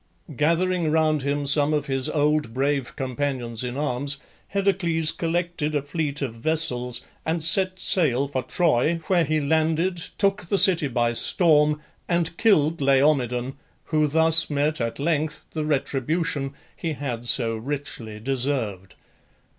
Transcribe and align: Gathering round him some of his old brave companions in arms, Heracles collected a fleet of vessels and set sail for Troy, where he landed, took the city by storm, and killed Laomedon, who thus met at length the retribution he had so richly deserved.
Gathering 0.35 0.89
round 0.89 1.21
him 1.21 1.45
some 1.45 1.75
of 1.75 1.85
his 1.85 2.09
old 2.09 2.55
brave 2.55 2.95
companions 2.95 3.63
in 3.63 3.77
arms, 3.77 4.17
Heracles 4.47 5.11
collected 5.11 5.75
a 5.75 5.83
fleet 5.83 6.23
of 6.23 6.33
vessels 6.33 7.01
and 7.23 7.43
set 7.43 7.77
sail 7.79 8.27
for 8.27 8.41
Troy, 8.41 8.95
where 9.05 9.23
he 9.23 9.39
landed, 9.39 9.97
took 10.17 10.45
the 10.47 10.57
city 10.57 10.87
by 10.87 11.13
storm, 11.13 11.83
and 12.09 12.35
killed 12.37 12.81
Laomedon, 12.81 13.57
who 13.83 14.07
thus 14.07 14.49
met 14.49 14.81
at 14.81 14.97
length 14.97 15.45
the 15.51 15.65
retribution 15.65 16.55
he 16.75 16.93
had 16.93 17.27
so 17.27 17.55
richly 17.55 18.19
deserved. 18.19 18.95